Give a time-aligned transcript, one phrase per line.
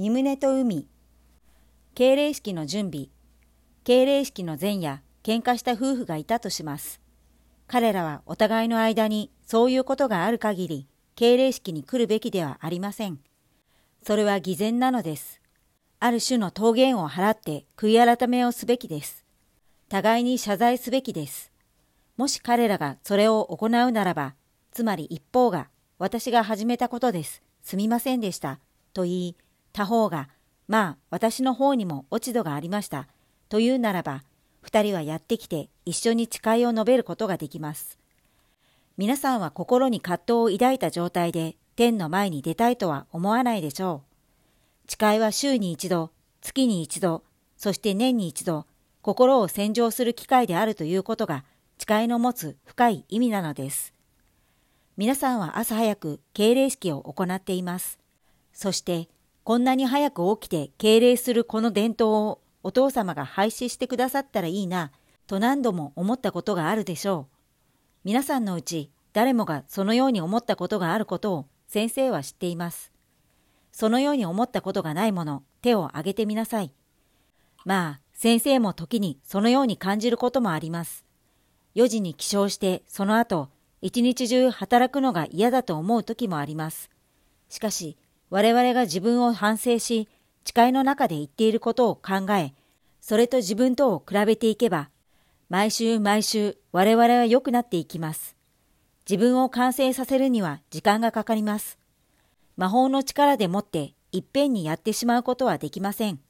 [0.00, 0.86] 身旨と海。
[1.96, 3.08] 敬礼式の準備。
[3.82, 7.00] 敬礼式の前夜、喧嘩した夫婦がいたとします。
[7.66, 13.18] 彼らはお互いの間にそういうことがある限り、敬礼式に来るべきではありません。
[14.06, 15.40] それは偽善なのです。
[15.98, 19.24] ある種の桃源を払って悔い改めをすべきです。
[19.88, 21.50] 互いに謝罪すべきです。
[22.16, 24.36] もし彼らがそれを行うならば、
[24.70, 27.42] つまり一方が、私が始めたことです。
[27.62, 28.60] すみませんでした。
[28.92, 29.36] と言い、
[29.72, 30.28] 他方が、
[30.66, 33.08] まあ、私の方にも落ち度がありました。
[33.48, 34.22] というならば、
[34.60, 37.98] 二人はやってきて一緒に誓いを述べることができます。
[38.96, 44.02] 皆さんは心に葛藤を抱いた状態で天の前に出たいとは思わないでしょ
[44.88, 44.90] う。
[44.90, 46.10] 誓いは週に一度、
[46.40, 47.22] 月に一度、
[47.56, 48.66] そして年に一度、
[49.00, 51.44] 心を洗浄する機会であるということが
[51.78, 53.94] 誓いの持つ深い意味なのです。
[54.96, 57.98] 皆さんは朝早く敬礼式を行っています。
[58.52, 59.08] そして、
[59.48, 64.92] こんなに早く起きて敬礼するこの伝統をお父様が廃止してくださったらいいな、
[65.26, 67.34] と何度も思ったことがあるでしょう。
[68.04, 72.92] 皆さんのうち誰もがそのように思ったことがあることを先生は知っています。
[73.72, 76.70] そのように思ったことがないもの、手を挙げてみなさい。
[77.64, 81.06] まあ、先生も時にそのように感じることもあります。
[81.74, 83.48] 4時に起床してその後、
[83.80, 86.90] 一日中働くのが嫌だと思う時もあります。
[87.48, 87.96] しかし、
[88.30, 90.08] 我々が自分を反省し、
[90.44, 92.52] 誓いの中で言っていることを考え、
[93.00, 94.90] それと自分とを比べていけば、
[95.48, 98.36] 毎週毎週我々は良くなっていきます。
[99.08, 101.78] 自分を完成させるには時間がかかります。
[102.56, 106.20] 魔法の力でもっていっぺんにやってしまうことはできません。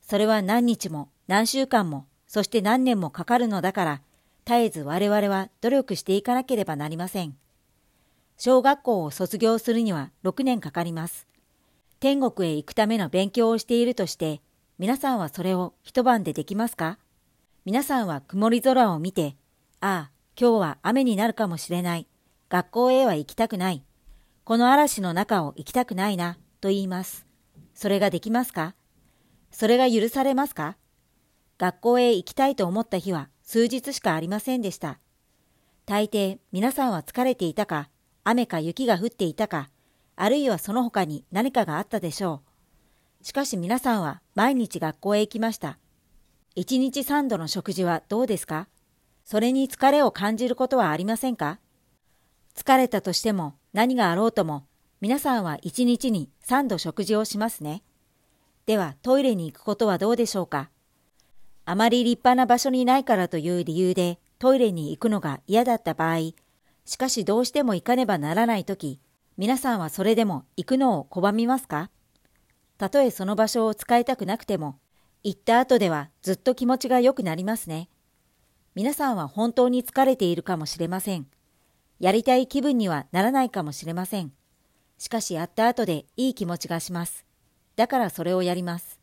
[0.00, 4.00] それは何日も何週間もそして何年もかかるのだから
[4.46, 7.36] 絶えず我々は努力していかなければなりません。
[8.40, 11.26] 小学校を卒業するには6年かかります。
[11.98, 14.40] 天国へ行くための勉強をしているとして
[14.78, 16.98] 皆さんはそれを一晩でできますか？
[17.64, 19.34] 皆さんは曇り空を見て、
[19.80, 22.06] ああ、今日は雨になるかもしれない。
[22.48, 23.82] 学校へは行きたくない。
[24.44, 27.26] この嵐の中を行きたくないな、と言います。
[27.74, 28.76] それができますか？
[29.50, 30.76] それが許されますか？
[31.58, 35.00] 学校へ行きたいと思った日は数日しかありませんでした。
[35.86, 37.90] 大抵皆さんは疲れていたか、
[38.30, 39.70] 雨か雪が降っていたか、
[40.14, 42.42] あるいはその他に何かがあったでしょ
[43.22, 43.24] う。
[43.24, 45.78] しかし皆さんは毎日学校へ行きました。
[46.54, 48.68] 一日三度の食事はどうですか？
[49.24, 51.58] それに疲れを感じることはありませんか？
[52.54, 54.66] 疲れたとしても何があろうとも
[55.00, 57.82] 皆さんは一日に三度食事をしますね。
[58.66, 60.68] ではトイレに行くことはどうでしょうか？
[61.64, 66.32] あまり立派な場所にないからという理由でトイレに行くのが嫌だった場合、
[66.88, 68.98] しかしどうしても行かねばならないとき、
[69.36, 71.90] 皆さんはそれでも行くのを拒みますか？
[72.78, 74.78] たとえその場所を使いたくなくても、
[75.22, 77.90] 行った後ではずっと気持ちが良くなりますね。
[78.74, 81.26] 皆さんは本当に疲れているかもしれません。
[82.00, 84.32] やりたい気分にはならないかもしれません。
[84.96, 87.26] しかしやった後でいい気持ちがします。
[87.76, 88.98] だからそれをやります。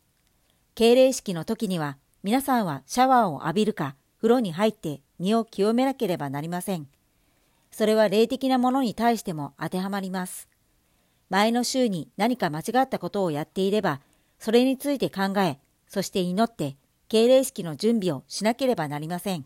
[0.74, 6.88] 敬礼式の時には皆さんはシャワーを浴びるか風呂に入って身を清めなければなりません。
[7.76, 10.48] それは霊的なものに対しても当てはまります。
[11.28, 14.00] 前の週に何か間違ったことをやっていれば、
[14.38, 16.78] それについて考え、そして祈って
[17.08, 19.44] 敬礼式の準備をしなければなりません。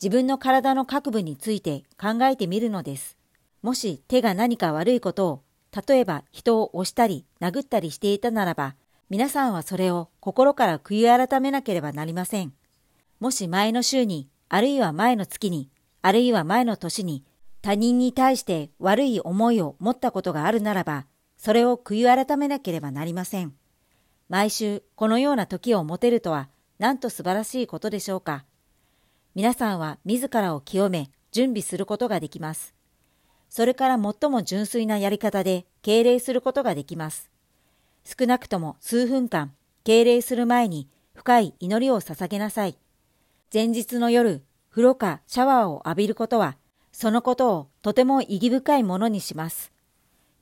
[0.00, 3.16] 自分の体の各部について考えてみるのです。
[3.60, 5.42] もし手が何か悪いことを
[5.88, 8.76] 例えば人を押したり殴ったりしていたならば、
[9.10, 12.52] 皆さんはそれを心から悔い改めなければなりません。
[13.18, 15.70] もし前の週に、あるいは前の月に、
[16.06, 17.24] あるいは前の年に、
[17.62, 21.04] 他人に対して悪い思いを持ったことがあるならば、
[21.36, 23.56] それを悔い改めなければなりません。
[24.28, 28.44] 毎週このような時を持てるとは、なんと素晴らしいことでしょうか。
[29.34, 32.72] 皆さんは自らを清め、準備することができます。
[33.50, 37.32] それから最も純粋なやり方で敬礼することができます。
[38.04, 42.78] 少なくとも数分間、敬礼する前に深い祈りを捧げなさい。
[43.52, 44.44] 前日の夜、
[44.76, 46.58] 風呂かシャワーを浴びることは、
[46.92, 49.72] そのことをとても意義深いものにします。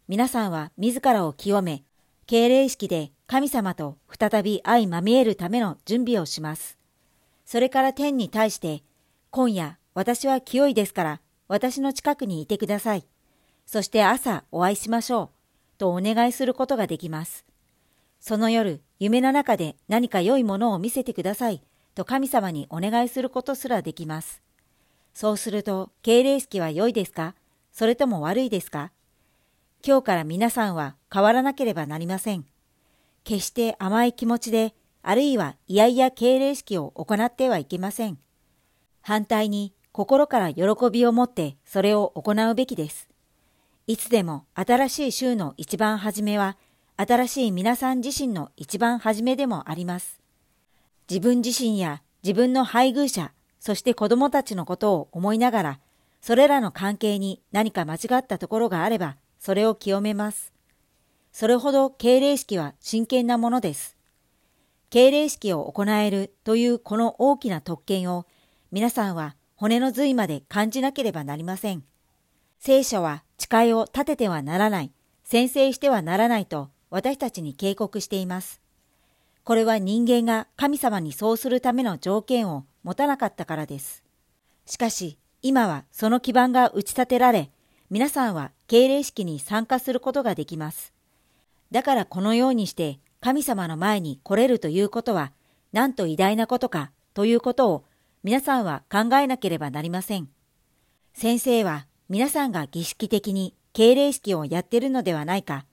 [0.08, 1.84] 皆さんは自らを清め、
[2.26, 6.76] 敬礼式で神様と再び相まみえるための準備をします。
[7.46, 8.82] それから天に対して、
[9.30, 13.06] 今夜私は清いですから私の近くにいてください。
[13.66, 15.30] そして朝お会いしましょ
[15.76, 15.78] う。
[15.78, 17.44] とお願いすることができます。
[18.18, 21.62] その夜、夢の中で何か良いものを見せてください。
[21.94, 24.42] と神様にお願いすることすらできます。
[25.14, 27.34] そうすると、敬礼式は良いですか？
[27.72, 28.90] それとも悪いですか？
[29.86, 32.44] 今日から皆さんは変わらなければなりません。
[33.22, 38.18] 決して甘い気持ちで、あるいは嫌々敬礼式を行ってはいけません。
[39.02, 43.08] 反対に心から喜びを持ってそれを行うべきです。
[43.86, 46.56] いつでも新しい週の一番初めは、
[46.96, 50.20] 新しい皆さん自身の一番初めでもあります。
[51.10, 55.80] 自分自身や自分の配偶者、そして子供たちのことを思いながら、
[56.20, 60.52] それらの関係に何か間違ったところがあれば、それを清めます。
[61.32, 63.96] それほど敬礼式は真剣なものです。
[64.88, 68.26] 敬礼式を行えるというこの大きな特権を
[68.70, 71.84] 皆さんは骨の髄まで感じなければなりません。
[72.58, 74.92] 聖書は誓いを立ててはならない、
[75.24, 78.63] 先制してはならないと私たちに警告しています。
[79.44, 84.02] これは人間が神様にそうするための条件を持たなかったからです。
[84.64, 87.50] しかし、今はその基盤が打ち立てられ、
[87.90, 90.94] 皆さんは敬礼式に参加することができます。
[91.70, 95.32] だからこのようにして神様の前に来れるということは、
[95.72, 97.84] なんと偉大なことかということを
[98.22, 100.28] 皆さんは考えなければなりません。
[101.12, 105.66] 先生は皆さんが儀式的に敬礼式をやっているのではないか、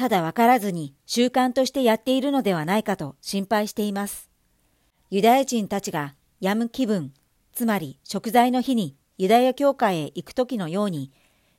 [0.00, 4.30] ただ分からずに習慣としてやっているのではないかと心配しています。
[5.10, 7.12] ユダヤ人たちがやむ気分、
[7.52, 11.12] つまり食材の日にユダヤ教会へ行く時のように、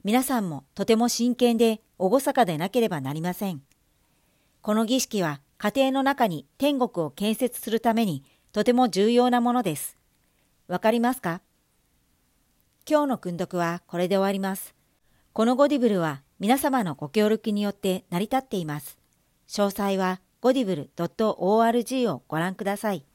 [0.03, 3.61] 皆さんもとても真剣で厳かでなければなりません。
[4.63, 8.23] この儀式は家庭の中に天国を建設するために
[8.53, 9.99] とても重要なものです。
[10.67, 11.41] わかりますか？
[12.89, 14.73] 今日の訓読はこれで終わります。
[15.31, 18.97] このゴディブルは皆様のご協力によって成り立っています。
[19.47, 23.05] 詳細はゴディブル .org をご覧ください。